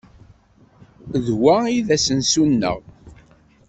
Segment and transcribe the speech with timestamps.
[1.25, 2.77] D wa ay d asensu-nneɣ?